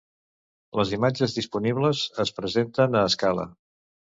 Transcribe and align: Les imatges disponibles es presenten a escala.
Les 0.79 0.93
imatges 0.97 1.35
disponibles 1.35 2.03
es 2.25 2.35
presenten 2.41 3.01
a 3.03 3.05
escala. 3.11 3.47